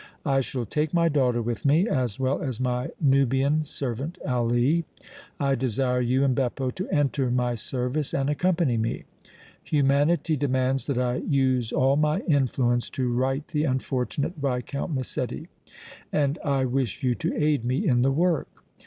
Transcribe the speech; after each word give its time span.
I 0.25 0.41
shall 0.41 0.65
take 0.65 0.95
my 0.95 1.09
daughter 1.09 1.43
with 1.43 1.63
me, 1.63 1.87
as 1.87 2.19
well 2.19 2.41
as 2.41 2.59
my 2.59 2.89
Nubian 2.99 3.63
servant 3.63 4.17
Ali. 4.27 4.83
I 5.39 5.53
desire 5.53 6.01
you 6.01 6.23
and 6.23 6.33
Beppo 6.35 6.71
to 6.71 6.89
enter 6.89 7.29
my 7.29 7.53
service 7.53 8.11
and 8.11 8.27
accompany 8.27 8.77
me. 8.77 9.03
Humanity 9.63 10.35
demands 10.35 10.87
that 10.87 10.97
I 10.97 11.17
use 11.17 11.71
all 11.71 11.97
my 11.97 12.21
influence 12.21 12.89
to 12.97 13.13
right 13.13 13.47
the 13.49 13.65
unfortunate 13.65 14.33
Viscount 14.37 14.91
Massetti, 14.91 15.49
and 16.11 16.39
I 16.43 16.65
wish 16.65 17.03
you 17.03 17.13
to 17.13 17.35
aid 17.35 17.63
me 17.63 17.85
in 17.87 18.01
the 18.01 18.11
work." 18.11 18.47